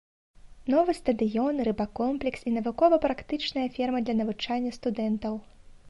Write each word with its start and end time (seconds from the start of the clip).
Новы 0.73 0.95
стадыён, 0.99 1.61
рыбакомплекс 1.67 2.41
і 2.47 2.55
навукова-практычная 2.57 3.67
ферма 3.77 3.99
для 4.07 4.19
навучання 4.25 4.71
студэнтаў. 4.81 5.33